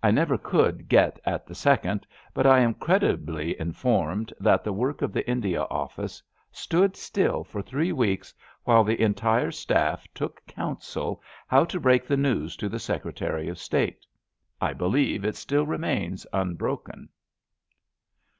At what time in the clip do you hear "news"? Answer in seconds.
12.16-12.54